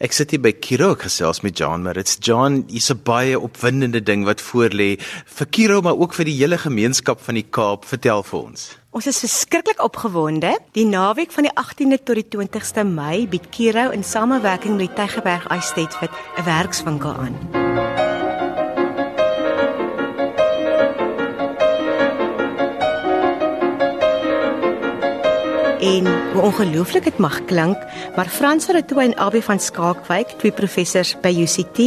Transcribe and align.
Ek 0.00 0.14
sit 0.16 0.30
hier 0.32 0.40
by 0.40 0.54
Kiro 0.56 0.94
gesels 0.96 1.42
met 1.44 1.58
John 1.60 1.82
Maritz. 1.84 2.16
John, 2.24 2.62
hier's 2.72 2.88
'n 2.88 3.02
baie 3.04 3.36
opwindende 3.36 4.00
ding 4.00 4.24
wat 4.24 4.40
voorlê 4.40 4.96
vir 5.26 5.46
Kiro 5.46 5.82
maar 5.82 5.98
ook 6.00 6.14
vir 6.14 6.24
die 6.24 6.38
hele 6.40 6.56
gemeenskap 6.56 7.20
van 7.20 7.34
die 7.34 7.44
Kaap. 7.44 7.84
Vertel 7.84 8.22
vir 8.22 8.40
ons. 8.40 8.78
Ons 8.92 9.06
is 9.06 9.20
verskriklik 9.20 9.78
opgewonde. 9.78 10.56
Die 10.72 10.86
naweek 10.86 11.32
van 11.32 11.44
die 11.44 11.52
18de 11.52 12.02
tot 12.02 12.16
die 12.16 12.28
20ste 12.32 12.82
Mei 12.84 13.28
bied 13.28 13.50
Kiro 13.50 13.90
in 13.90 14.02
samewerking 14.02 14.78
met 14.78 14.88
die 14.88 14.96
Tygerberg 14.96 15.46
Estate 15.50 15.94
Fit 15.98 16.10
'n 16.38 16.44
werkswinkel 16.44 17.12
aan. 17.12 17.59
En 25.80 26.06
hoe 26.32 26.42
ongelooflik 26.42 27.04
dit 27.04 27.18
mag 27.18 27.44
klink, 27.44 27.78
maar 28.16 28.28
Frans 28.28 28.68
Retoy 28.68 29.06
en 29.08 29.16
Abby 29.16 29.40
van 29.40 29.60
Skalkwyk, 29.60 30.36
twee 30.38 30.52
professors 30.52 31.14
by 31.22 31.32
UCT 31.32 31.80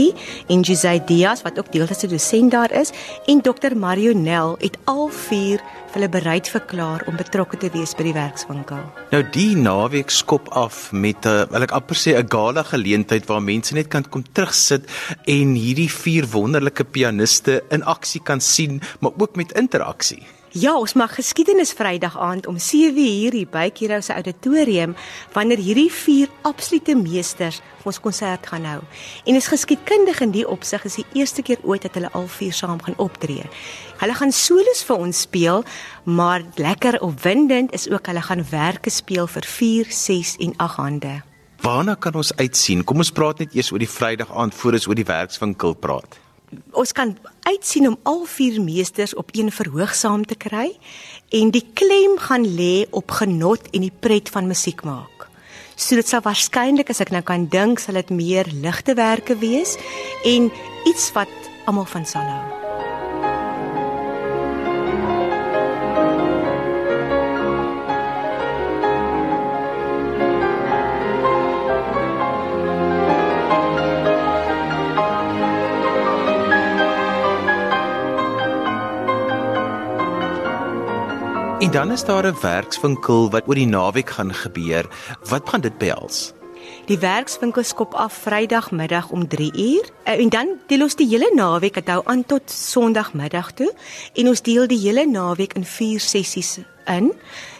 en 0.49 0.65
Jose 0.65 0.95
Diaz 1.05 1.43
wat 1.45 1.59
ook 1.61 1.69
deeltydse 1.71 2.09
dosent 2.09 2.51
daar 2.51 2.73
is, 2.73 2.91
en 3.29 3.41
Dr 3.45 3.77
Mario 3.77 4.13
Nel 4.17 4.57
het 4.59 4.77
al 4.89 5.07
vier 5.13 5.61
hulle 5.93 6.09
bereid 6.09 6.49
verklaar 6.49 7.05
om 7.05 7.17
betrokke 7.19 7.57
te 7.61 7.69
wees 7.73 7.93
by 7.93 8.07
die 8.07 8.15
werkswinkel. 8.17 8.81
Nou 9.13 9.21
die 9.35 9.53
naweek 9.57 10.09
skop 10.09 10.49
af 10.49 10.89
met 10.91 11.25
'n 11.25 11.47
wil 11.53 11.61
ek 11.61 11.71
amper 11.71 11.95
sê 11.95 12.17
'n 12.17 12.29
gala 12.29 12.63
geleentheid 12.63 13.27
waar 13.27 13.41
mense 13.41 13.73
net 13.73 13.87
kan 13.87 14.09
kom 14.09 14.23
terugsit 14.33 14.89
en 15.25 15.55
hierdie 15.55 15.91
vier 15.91 16.25
wonderlike 16.25 16.83
pianiste 16.83 17.61
in 17.69 17.83
aksie 17.83 18.21
kan 18.23 18.41
sien, 18.41 18.81
maar 18.99 19.11
ook 19.17 19.35
met 19.35 19.51
interaksie. 19.51 20.25
Ja, 20.53 20.75
ons 20.77 20.91
mag 20.93 21.15
geskiedenis 21.17 21.71
Vrydag 21.73 22.13
aand 22.21 22.45
om 22.45 22.59
7:00 22.61 22.93
hier 22.93 23.47
by 23.49 23.71
Kiro 23.73 24.01
se 24.01 24.13
auditorium 24.13 24.95
wanneer 25.33 25.57
hierdie 25.57 25.91
vier 25.91 26.29
absolute 26.41 26.95
meesters 26.95 27.61
ons 27.83 27.99
konsert 27.99 28.45
gaan 28.47 28.65
hou. 28.65 28.81
En 29.25 29.35
is 29.35 29.47
geskiedkundig 29.47 30.19
in 30.21 30.31
die 30.31 30.47
opsig 30.47 30.85
is 30.85 30.95
die 30.95 31.05
eerste 31.13 31.41
keer 31.41 31.57
ooit 31.63 31.81
dat 31.81 31.93
hulle 31.93 32.11
al 32.11 32.27
vier 32.27 32.53
saam 32.53 32.81
gaan 32.81 32.97
optree. 32.97 33.49
Hulle 33.97 34.13
gaan 34.13 34.31
solos 34.31 34.83
vir 34.83 34.97
ons 34.97 35.21
speel, 35.21 35.63
maar 36.03 36.43
lekker 36.55 37.01
opwindend 37.01 37.73
is 37.73 37.89
ook 37.89 38.05
hulle 38.05 38.21
gaan 38.21 38.45
werke 38.49 38.89
speel 38.89 39.27
vir 39.27 39.43
4, 39.43 39.85
6 39.89 40.35
en 40.37 40.53
8 40.57 40.75
hande. 40.75 41.21
Waarna 41.61 41.95
kan 41.95 42.13
ons 42.13 42.35
uitsien? 42.35 42.83
Kom 42.83 42.97
ons 42.97 43.11
praat 43.11 43.39
net 43.39 43.55
eers 43.55 43.71
oor 43.71 43.79
die 43.79 43.89
Vrydag 43.89 44.31
aand 44.31 44.53
voor 44.53 44.71
ons 44.71 44.87
oor 44.87 44.95
die 44.95 45.05
werkswinkel 45.05 45.73
praat 45.73 46.22
ons 46.71 46.91
kan 46.95 47.15
uitsien 47.47 47.87
om 47.87 47.97
al 48.09 48.23
vier 48.29 48.61
meesters 48.61 49.15
op 49.15 49.33
een 49.35 49.51
verhoog 49.51 49.95
saam 49.95 50.25
te 50.25 50.35
kry 50.35 50.69
en 51.33 51.51
die 51.51 51.65
klem 51.73 52.17
gaan 52.17 52.45
lê 52.57 52.85
op 52.91 53.11
genot 53.19 53.69
en 53.71 53.85
die 53.85 53.93
pret 53.99 54.29
van 54.29 54.47
musiek 54.47 54.83
maak. 54.83 55.27
So 55.75 55.97
dit 55.97 56.07
sal 56.07 56.21
waarskynlik 56.25 56.89
as 56.93 57.01
ek 57.01 57.13
nou 57.13 57.23
kan 57.25 57.47
dink 57.49 57.81
sal 57.81 57.97
dit 58.01 58.13
meer 58.13 58.49
ligte 58.53 58.95
werke 58.99 59.37
wees 59.41 59.77
en 60.25 60.51
iets 60.89 61.09
wat 61.17 61.31
almal 61.65 61.89
van 61.89 62.05
sal 62.05 62.27
hou. 62.27 62.62
En 81.63 81.71
dan 81.71 81.91
is 81.91 82.03
daar 82.03 82.25
'n 82.27 82.39
werkswinkel 82.41 83.29
wat 83.29 83.47
oor 83.47 83.55
die 83.55 83.67
naweek 83.67 84.09
gaan 84.09 84.33
gebeur. 84.33 84.85
Wat 85.29 85.49
gaan 85.49 85.61
dit 85.61 85.77
behels? 85.77 86.33
Die 86.85 86.97
werkswinkel 86.97 87.63
skop 87.63 87.93
af 87.93 88.13
Vrydagmiddag 88.13 89.09
om 89.09 89.27
3uur 89.27 89.89
eh, 90.03 90.19
en 90.19 90.29
dan 90.29 90.47
deel 90.67 90.81
ons 90.81 90.95
die 90.95 91.07
hele 91.07 91.31
naweek 91.35 91.73
dit 91.73 91.87
hou 91.87 92.01
aan 92.05 92.25
tot 92.25 92.51
Sondagmiddag 92.51 93.51
toe 93.51 93.73
en 94.13 94.27
ons 94.27 94.41
deel 94.41 94.67
die 94.67 94.79
hele 94.79 95.05
naweek 95.05 95.53
in 95.53 95.65
4 95.65 95.99
sessies 95.99 96.59
in. 96.85 97.11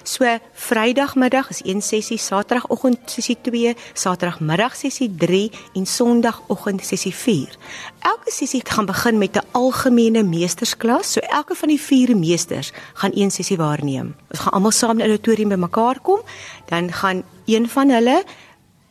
So 0.03 0.27
Vrydagmiddag 0.53 1.49
is 1.49 1.61
een 1.63 1.81
sessie, 1.81 2.17
Saterdagoggend 2.17 2.99
sessie 3.05 3.37
2, 3.41 3.75
Saterdagmiddag 3.93 4.75
sessie 4.75 5.15
3 5.17 5.51
en 5.73 5.85
Sondagoggend 5.85 6.83
sessie 6.85 7.13
4. 7.15 7.57
Elke 7.99 8.31
sessie 8.31 8.61
gaan 8.63 8.85
begin 8.85 9.17
met 9.17 9.35
'n 9.35 9.47
algemene 9.51 10.23
meestersklas, 10.23 11.11
so 11.11 11.19
elke 11.19 11.55
van 11.55 11.67
die 11.67 11.81
vier 11.81 12.17
meesters 12.17 12.71
gaan 12.93 13.11
een 13.13 13.31
sessie 13.31 13.57
waarneem. 13.57 14.15
Ons 14.29 14.39
gaan 14.39 14.53
almal 14.53 14.71
saam 14.71 14.91
in 14.91 14.97
die 14.97 15.07
auditorium 15.07 15.49
bymekaar 15.49 15.99
kom, 16.01 16.19
dan 16.65 16.91
gaan 16.91 17.23
een 17.45 17.69
van 17.69 17.89
hulle 17.89 18.23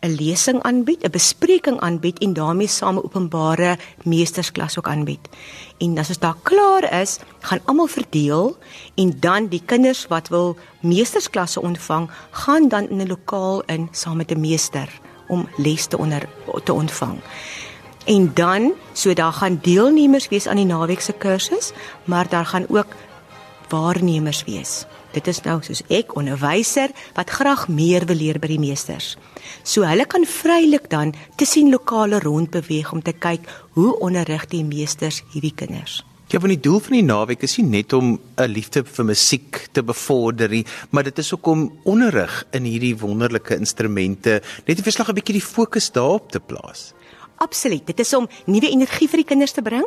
'n 0.03 0.15
lesing 0.19 0.63
aanbied, 0.63 1.05
'n 1.05 1.11
bespreking 1.11 1.81
aanbied 1.81 2.19
en 2.19 2.33
daarmee 2.33 2.67
saam 2.67 2.97
'n 2.97 3.05
openbare 3.05 3.79
meestersklas 4.03 4.79
ook 4.79 4.89
aanbied. 4.89 5.29
En 5.79 5.99
as 5.99 6.09
ons 6.09 6.19
daar 6.19 6.37
klaar 6.43 7.01
is, 7.01 7.19
gaan 7.41 7.61
almal 7.65 7.87
verdeel 7.87 8.57
en 8.95 9.17
dan 9.21 9.47
die 9.47 9.63
kinders 9.65 10.07
wat 10.07 10.29
wil 10.29 10.57
meestersklasse 10.81 11.61
ontvang, 11.63 12.11
gaan 12.31 12.69
dan 12.69 12.89
in 12.89 13.01
'n 13.01 13.09
lokaal 13.09 13.63
in 13.67 13.89
saam 13.91 14.17
met 14.17 14.31
'n 14.31 14.41
meester 14.41 14.89
om 15.29 15.49
les 15.57 15.87
te 15.87 15.99
onder 15.99 16.29
te 16.65 16.73
ontvang. 16.73 17.21
En 18.05 18.31
dan, 18.35 18.73
so 18.93 19.13
daar 19.13 19.33
gaan 19.33 19.59
deelnemers 19.63 20.29
wees 20.29 20.47
aan 20.47 20.57
die 20.57 20.65
naweek 20.65 21.01
se 21.01 21.13
kursus, 21.13 21.73
maar 22.05 22.29
daar 22.29 22.47
gaan 22.47 22.67
ook 22.69 22.87
waarnemers 23.73 24.45
wees. 24.45 24.85
Dit 25.13 25.29
is 25.29 25.43
nou 25.45 25.59
soos 25.65 25.83
ek 25.93 26.15
onderwyser 26.17 26.93
wat 27.17 27.33
graag 27.33 27.67
meer 27.69 28.07
wil 28.09 28.21
leer 28.21 28.39
by 28.41 28.53
die 28.53 28.61
meesters. 28.63 29.17
So 29.65 29.85
hulle 29.89 30.07
kan 30.09 30.25
vrylik 30.29 30.89
dan 30.93 31.13
tussen 31.41 31.73
lokale 31.73 32.21
rondbeweeg 32.23 32.93
om 32.93 33.03
te 33.03 33.13
kyk 33.13 33.49
hoe 33.77 33.93
onderrig 34.01 34.49
die 34.53 34.65
meesters 34.65 35.23
hierdie 35.35 35.55
kinders. 35.57 36.03
Ja, 36.33 36.41
want 36.41 36.55
die 36.55 36.63
doel 36.65 36.81
van 36.81 36.95
die 36.97 37.05
naweek 37.05 37.43
is 37.45 37.59
nie 37.59 37.83
net 37.83 37.93
om 37.93 38.19
'n 38.41 38.49
liefde 38.49 38.85
vir 38.85 39.05
musiek 39.05 39.69
te 39.73 39.83
bevorder 39.83 40.49
nie, 40.49 40.65
maar 40.91 41.05
dit 41.05 41.19
is 41.19 41.35
ook 41.35 41.47
om 41.47 41.73
onderrig 41.85 42.47
in 42.53 42.65
hierdie 42.65 42.97
wonderlike 42.97 43.55
instrumente 43.57 44.41
net 44.67 44.79
'n 44.79 44.83
verslag 44.83 45.09
'n 45.09 45.15
bietjie 45.15 45.41
die 45.41 45.49
fokus 45.55 45.93
daarop 45.93 46.33
te 46.33 46.41
plaas. 46.41 46.95
Absoluut. 47.37 47.87
Dit 47.87 48.01
is 48.01 48.15
om 48.15 48.29
nuwe 48.47 48.71
energie 48.71 49.09
vir 49.09 49.17
die 49.17 49.27
kinders 49.27 49.53
te 49.53 49.63
bring, 49.63 49.85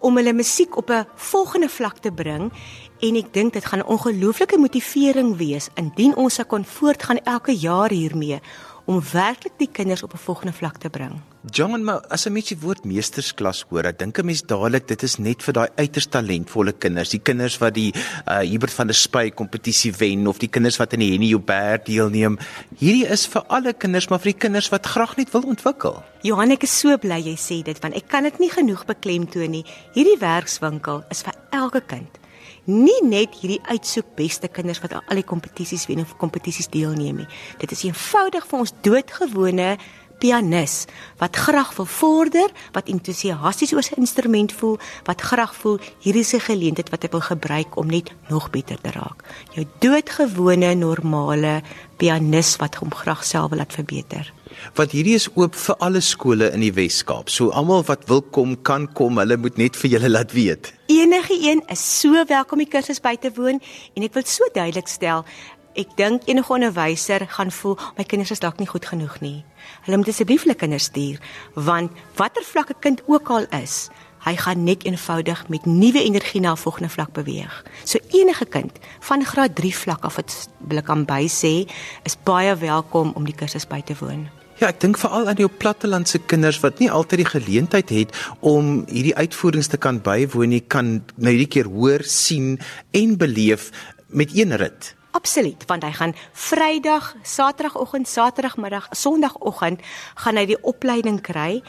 om 0.00 0.16
hulle 0.16 0.32
musiek 0.32 0.76
op 0.76 0.90
'n 0.90 1.06
volgende 1.14 1.68
vlak 1.68 1.98
te 1.98 2.12
bring 2.12 2.52
en 3.00 3.16
ek 3.16 3.32
dink 3.32 3.52
dit 3.52 3.64
gaan 3.64 3.78
'n 3.78 3.92
ongelooflike 3.94 4.58
motivering 4.58 5.36
wees 5.36 5.68
indien 5.74 6.16
ons 6.16 6.34
se 6.34 6.44
kon 6.44 6.64
voortgaan 6.64 7.22
elke 7.24 7.56
jaar 7.56 7.90
hiermee 7.90 8.40
om 8.84 9.02
werklik 9.12 9.52
die 9.56 9.70
kinders 9.72 10.02
op 10.02 10.12
'n 10.12 10.24
volgende 10.26 10.52
vlak 10.52 10.76
te 10.76 10.90
bring. 10.90 11.20
John, 11.48 11.84
maar 11.84 12.04
as 12.08 12.26
'n 12.26 12.32
mens 12.32 12.48
die 12.48 12.58
woord 12.60 12.84
meestersklas 12.84 13.64
hoor, 13.68 13.82
dan 13.82 13.94
dink 13.96 14.18
'n 14.18 14.24
mens 14.24 14.42
dadelik 14.42 14.86
dit 14.86 15.02
is 15.02 15.16
net 15.16 15.42
vir 15.42 15.52
daai 15.52 15.68
uiters 15.76 16.06
talentvolle 16.06 16.72
kinders, 16.72 17.10
die 17.10 17.18
kinders 17.18 17.58
wat 17.58 17.74
die 17.74 17.94
uh 18.28 18.40
Hubert 18.40 18.72
van 18.72 18.86
der 18.86 18.94
Spy 18.94 19.30
kompetisie 19.30 19.92
wen 19.92 20.26
of 20.26 20.38
die 20.38 20.48
kinders 20.48 20.76
wat 20.76 20.92
aan 20.92 20.98
die 20.98 21.12
Henny 21.12 21.28
Joubert 21.28 21.86
deelneem. 21.86 22.38
Hierdie 22.78 23.06
is 23.06 23.26
vir 23.26 23.42
alle 23.48 23.72
kinders, 23.72 24.08
maar 24.08 24.18
vir 24.18 24.32
die 24.32 24.38
kinders 24.38 24.68
wat 24.68 24.86
graag 24.86 25.16
net 25.16 25.32
wil 25.32 25.42
ontwikkel. 25.42 26.02
Johan, 26.22 26.50
ek 26.50 26.62
is 26.62 26.78
so 26.78 26.98
bly 26.98 27.22
jy 27.22 27.36
sê 27.36 27.62
dit 27.62 27.78
want 27.82 27.94
ek 27.94 28.08
kan 28.08 28.22
dit 28.22 28.38
nie 28.38 28.50
genoeg 28.50 28.84
beklemtoon 28.84 29.50
nie. 29.50 29.64
Hierdie 29.94 30.20
werkswinkel 30.20 31.04
is 31.10 31.22
vir 31.22 31.34
elke 31.52 31.80
kind 31.80 32.20
nie 32.64 33.00
net 33.02 33.34
hierdie 33.40 33.60
uitsoek 33.70 34.14
beste 34.16 34.48
kinders 34.48 34.80
wat 34.80 34.92
al 34.92 35.18
die 35.18 35.26
kompetisies 35.26 35.86
wen 35.88 36.00
of 36.00 36.16
kompetisies 36.20 36.68
deelneem 36.68 37.16
nie. 37.16 37.28
Dit 37.58 37.72
is 37.72 37.84
eenvoudig 37.84 38.46
vir 38.46 38.58
ons 38.58 38.74
doodgewone 38.82 39.78
pianis 40.20 40.84
wat 41.20 41.36
graag 41.36 41.72
wil 41.76 41.88
vorder, 41.88 42.52
wat 42.76 42.88
entoesiasties 42.92 43.74
oor 43.74 43.84
sy 43.84 43.98
instrument 44.00 44.52
voel, 44.52 44.78
wat 45.08 45.24
graag 45.32 45.54
voel 45.62 45.78
hierdie 46.04 46.24
is 46.26 46.34
'n 46.34 46.46
geleentheid 46.46 46.90
wat 46.90 47.02
hy 47.02 47.10
wil 47.10 47.26
gebruik 47.32 47.76
om 47.76 47.86
net 47.86 48.12
nog 48.28 48.50
beter 48.50 48.78
te 48.80 48.90
raak. 48.90 49.24
Jou 49.54 49.66
doodgewone 49.80 50.74
normale 50.74 51.62
pianis 51.96 52.56
wat 52.56 52.74
hom 52.76 52.90
graag 52.90 53.24
self 53.24 53.50
wil 53.50 53.58
laat 53.58 53.72
verbeter 53.72 54.32
want 54.78 54.94
hierdie 54.94 55.16
is 55.18 55.28
oop 55.38 55.56
vir 55.58 55.78
alle 55.84 56.02
skole 56.04 56.50
in 56.54 56.64
die 56.64 56.72
Wes-Kaap. 56.76 57.30
So 57.32 57.54
almal 57.56 57.84
wat 57.88 58.06
wil 58.10 58.22
kom 58.34 58.56
kan 58.66 58.86
kom, 58.98 59.20
hulle 59.22 59.38
moet 59.40 59.58
net 59.60 59.78
vir 59.78 59.96
julle 59.96 60.12
laat 60.12 60.34
weet. 60.36 60.72
Enige 60.90 61.36
een 61.38 61.62
is 61.70 61.82
so 62.00 62.24
welkom 62.28 62.62
die 62.62 62.70
kursus 62.70 63.00
by 63.02 63.14
te 63.20 63.32
woon 63.36 63.60
en 63.60 64.06
ek 64.06 64.16
wil 64.16 64.26
so 64.26 64.46
duidelik 64.54 64.90
stel, 64.90 65.24
ek 65.78 65.96
dink 65.96 66.26
enige 66.26 66.52
onderwyser 66.52 67.26
gaan 67.36 67.50
voel 67.54 67.78
my 67.96 68.04
kinders 68.04 68.30
is 68.34 68.42
dalk 68.42 68.58
nie 68.58 68.68
goed 68.68 68.86
genoeg 68.86 69.20
nie. 69.20 69.44
Hulle 69.86 70.00
moet 70.00 70.10
asseblief 70.10 70.46
hulle 70.46 70.58
kinders 70.58 70.90
stuur 70.90 71.20
want 71.54 71.92
watter 72.18 72.44
vlakke 72.44 72.74
kind 72.80 73.02
ook 73.06 73.30
al 73.30 73.46
is, 73.62 73.88
hy 74.26 74.34
gaan 74.36 74.64
net 74.64 74.84
eenvoudig 74.84 75.46
met 75.48 75.66
nuwe 75.66 76.02
energie 76.02 76.40
na 76.40 76.52
'n 76.52 76.56
volgende 76.56 76.88
vlak 76.88 77.12
beweeg. 77.12 77.64
So 77.84 77.98
enige 78.10 78.44
kind 78.44 78.72
van 79.00 79.24
graad 79.24 79.54
3 79.54 79.74
vlak 79.74 80.04
af 80.04 80.16
wat 80.16 80.48
ek 80.68 80.90
aan 80.90 81.04
by 81.04 81.28
sê, 81.28 81.70
is 82.04 82.16
baie 82.24 82.56
welkom 82.56 83.12
om 83.14 83.24
die 83.24 83.34
kursus 83.34 83.66
by 83.66 83.80
te 83.80 83.94
woon. 84.00 84.28
Ja, 84.60 84.68
ek 84.68 84.80
dink 84.80 84.98
veral 84.98 85.28
aan 85.28 85.36
die 85.36 85.44
op 85.44 85.58
plattelandse 85.58 86.18
kinders 86.18 86.60
wat 86.60 86.78
nie 86.78 86.90
altyd 86.90 87.18
die 87.18 87.32
geleentheid 87.32 87.88
het 87.88 88.16
om 88.40 88.84
hierdie 88.88 89.16
uitvoerings 89.16 89.68
te 89.68 89.76
kan 89.76 90.02
bywoon 90.04 90.48
nie, 90.48 90.60
kan 90.60 91.00
nou 91.16 91.30
hierdie 91.30 91.48
keer 91.48 91.64
hoor, 91.64 92.04
sien 92.04 92.58
en 92.90 93.16
beleef 93.16 93.70
met 94.08 94.36
een 94.36 94.56
rit. 94.56 94.99
Absoluut, 95.10 95.64
want 95.66 95.82
hy 95.82 95.90
gaan 95.92 96.14
Vrydag, 96.32 97.14
Saterdagoggend, 97.22 98.08
Saterdagmiddag, 98.08 98.86
Sondagoggend 98.94 99.82
gaan 100.14 100.38
hy 100.38 100.46
die 100.46 100.60
opleiding 100.62 101.18
kry 101.20 101.62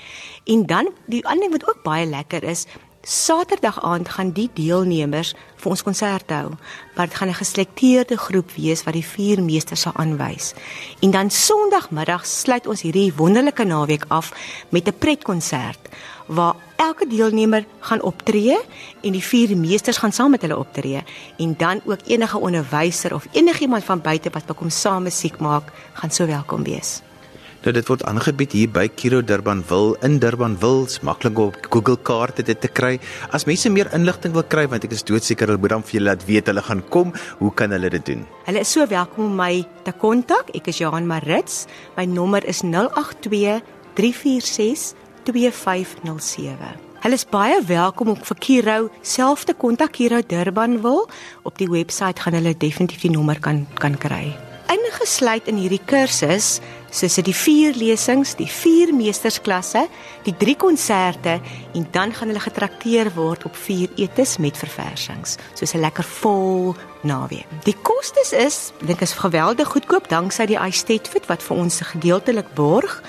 en 0.45 0.65
dan 0.69 0.91
die 1.09 1.25
ander 1.25 1.49
ding 1.49 1.55
wat 1.57 1.65
ook 1.65 1.81
baie 1.83 2.05
lekker 2.05 2.45
is, 2.45 2.67
Saterdag 3.01 3.79
aand 3.81 4.09
gaan 4.13 4.29
die 4.37 4.45
deelnemers 4.53 5.33
vir 5.57 5.71
ons 5.73 5.81
konsert 5.81 6.29
hou. 6.29 6.53
Maar 6.93 7.09
dit 7.09 7.17
gaan 7.17 7.29
'n 7.29 7.41
geselekteerde 7.41 8.17
groep 8.17 8.51
wees 8.51 8.83
wat 8.83 8.93
die 8.93 9.05
vier 9.05 9.41
meesters 9.41 9.81
sal 9.81 9.95
aanwys. 9.95 10.53
En 11.01 11.11
dan 11.11 11.29
Sondagmiddag 11.29 12.25
sluit 12.25 12.67
ons 12.67 12.81
hierdie 12.81 13.13
wonderlike 13.15 13.63
naweek 13.63 14.05
af 14.07 14.33
met 14.69 14.87
'n 14.87 14.97
pretkonsert 14.99 15.89
waar 16.27 16.55
elke 16.81 17.05
deelnemer 17.07 17.65
gaan 17.85 18.01
optree 18.01 18.57
en 19.05 19.13
die 19.13 19.23
vier 19.23 19.53
meesters 19.57 19.99
gaan 20.01 20.13
saam 20.15 20.33
met 20.33 20.41
hulle 20.45 20.57
optree 20.57 21.03
en 21.37 21.53
dan 21.57 21.81
ook 21.85 22.07
enige 22.09 22.41
onderwyser 22.41 23.13
of 23.13 23.27
enigiemand 23.37 23.85
van 23.85 24.01
buite 24.01 24.33
wat 24.33 24.49
wil 24.49 24.57
kom 24.57 24.69
saam 24.73 25.05
musiek 25.05 25.37
maak, 25.39 25.69
gaan 25.93 26.11
so 26.11 26.25
welkom 26.25 26.63
wees. 26.65 27.01
Nou 27.61 27.73
dit 27.77 27.85
word 27.85 28.01
aangebied 28.09 28.55
hier 28.57 28.69
by 28.73 28.87
Kiro 28.89 29.19
Durbanville 29.21 29.99
in 30.01 30.15
Durbanville. 30.17 30.87
Dit's 30.87 31.03
maklik 31.05 31.37
op 31.37 31.59
Google 31.69 31.99
kaarte 32.01 32.41
dit 32.41 32.57
te 32.57 32.71
kry. 32.79 32.95
As 33.29 33.45
mense 33.45 33.69
meer 33.69 33.91
inligting 33.93 34.33
wil 34.33 34.47
kry 34.49 34.63
want 34.71 34.87
ek 34.87 34.95
is 34.97 35.05
doodseker 35.05 35.51
hulle 35.51 35.61
moet 35.61 35.75
dan 35.75 35.85
vir 35.85 35.99
julle 35.99 36.09
laat 36.09 36.25
weet 36.25 36.49
hulle 36.49 36.63
gaan 36.65 36.81
kom, 36.89 37.13
hoe 37.37 37.51
kan 37.53 37.75
hulle 37.77 37.91
dit 37.93 38.07
doen? 38.09 38.25
Hulle 38.47 38.65
is 38.65 38.73
so 38.73 38.87
welkom 38.89 39.27
om 39.27 39.37
my 39.37 39.61
te 39.85 39.93
kontak. 39.93 40.49
Ek 40.57 40.71
is 40.73 40.81
Johan 40.81 41.05
Marits. 41.05 41.67
My 41.99 42.07
nommer 42.09 42.41
is 42.49 42.63
082 42.65 43.61
346 43.93 45.00
2507. 45.23 46.77
Hulle 47.01 47.17
is 47.17 47.25
baie 47.25 47.57
welkom 47.65 48.13
om 48.13 48.21
vir 48.29 48.37
Kiro 48.37 48.77
self 49.01 49.43
te 49.43 49.53
kontak 49.53 49.95
Kiro 49.97 50.21
Durbanville. 50.21 51.09
Op 51.43 51.57
die 51.57 51.69
webwerf 51.69 52.21
gaan 52.21 52.37
hulle 52.37 52.53
definitief 52.57 53.01
die 53.01 53.13
nommer 53.13 53.39
kan 53.39 53.65
kan 53.81 53.97
kry 53.97 54.31
ingesluit 54.71 55.47
in 55.47 55.59
hierdie 55.59 55.81
kursus 55.87 56.59
soos 56.91 57.15
dit 57.15 57.29
die 57.29 57.35
vier 57.35 57.75
lesings, 57.79 58.33
die 58.35 58.49
vier 58.51 58.91
meestersklasse, 58.95 59.85
die 60.25 60.33
drie 60.35 60.57
konserte 60.59 61.37
en 61.77 61.85
dan 61.95 62.11
gaan 62.11 62.31
hulle 62.31 62.43
getrakteer 62.43 63.13
word 63.15 63.45
op 63.47 63.55
vier 63.55 63.91
etes 63.95 64.35
met 64.43 64.59
verversings, 64.59 65.37
soos 65.55 65.73
'n 65.73 65.79
lekker 65.79 66.03
vol 66.03 66.75
naweek. 67.03 67.47
Die 67.63 67.77
kostes 67.81 68.33
is, 68.33 68.73
dink 68.85 69.01
is 69.01 69.13
geweldig 69.13 69.67
goedkoop 69.67 70.09
danksy 70.09 70.45
die 70.45 70.59
iStatefit 70.59 71.27
wat 71.27 71.41
vir 71.43 71.57
ons 71.57 71.79
gedeeltelik 71.79 72.53
borg 72.53 73.01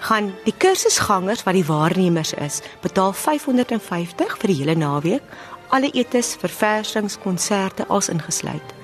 gaan 0.00 0.32
die 0.44 0.54
kursusgangers 0.56 1.44
wat 1.44 1.54
die 1.54 1.66
waarnemers 1.66 2.32
is 2.32 2.60
betaal 2.82 3.12
550 3.12 4.36
vir 4.40 4.52
die 4.52 4.58
hele 4.62 4.76
naweek. 4.76 5.22
Alle 5.70 5.90
etes 5.94 6.34
verversings 6.40 7.18
konserte 7.22 7.86
als 7.88 8.08
ingesluit 8.08 8.79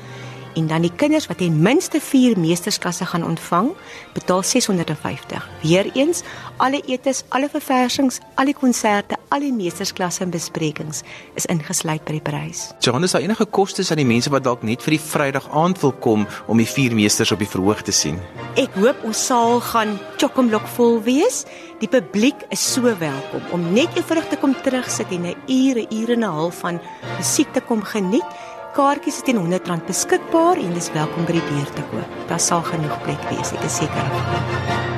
en 0.57 0.67
dan 0.67 0.87
die 0.87 0.93
kinders 0.97 1.27
wat 1.29 1.39
ten 1.39 1.61
minste 1.63 2.01
4 2.01 2.39
meestersklasse 2.41 3.07
gaan 3.07 3.25
ontvang, 3.25 3.71
betaal 4.17 4.43
650. 4.43 5.49
Weereens, 5.63 6.23
alle 6.57 6.81
etes, 6.89 7.25
alle 7.29 7.49
verversings, 7.53 8.21
al 8.35 8.49
die 8.49 8.57
konserte, 8.57 9.19
al 9.29 9.45
die 9.45 9.53
meestersklasse 9.53 10.25
en 10.25 10.33
besprekings 10.33 11.03
is 11.37 11.47
ingesluit 11.53 12.05
by 12.09 12.17
die 12.17 12.25
prys. 12.25 12.71
Johannes, 12.81 13.13
daar 13.13 13.25
enige 13.27 13.45
kostes 13.45 13.91
aan 13.93 14.01
die 14.01 14.09
mense 14.09 14.33
wat 14.33 14.47
dalk 14.47 14.65
net 14.65 14.85
vir 14.85 14.97
die 14.97 15.03
Vrydag 15.03 15.51
aand 15.53 15.81
wil 15.85 15.93
kom 15.93 16.27
om 16.49 16.63
die 16.63 16.69
vier 16.69 16.97
meesters 16.97 17.35
op 17.35 17.43
die 17.45 17.51
verhoog 17.51 17.85
te 17.85 17.93
sien? 17.93 18.21
Ek 18.57 18.73
hoop 18.81 19.05
ons 19.05 19.27
saal 19.29 19.61
gaan 19.61 19.97
chock-a-block 20.17 20.65
vol 20.77 21.03
wees. 21.05 21.45
Die 21.83 21.91
publiek 21.93 22.47
is 22.55 22.63
so 22.65 22.89
welkom 23.01 23.45
om 23.53 23.67
net 23.77 23.93
eenvoudig 23.99 24.31
te 24.33 24.41
kom 24.41 24.55
terugsit 24.65 25.13
en 25.13 25.27
'n 25.27 25.37
ure, 25.47 25.85
ure 25.91 26.13
en 26.13 26.25
'n 26.25 26.37
half 26.39 26.61
van 26.65 26.81
musiek 27.19 27.53
te 27.53 27.61
kom 27.61 27.83
geniet 27.83 28.25
kaartjies 28.77 29.21
is 29.21 29.25
teen 29.25 29.39
R100 29.41 29.87
beskikbaar 29.89 30.61
en 30.61 30.75
dis 30.77 30.91
welkom 30.93 31.25
by 31.29 31.39
die 31.39 31.47
deur 31.49 31.73
te 31.79 31.87
koop. 31.93 32.21
Daar 32.29 32.43
sal 32.49 32.67
genoeg 32.67 33.01
plek 33.07 33.25
wees, 33.31 33.55
ek 33.57 33.65
is 33.71 33.81
seker 33.81 34.13
daarvan. 34.13 34.96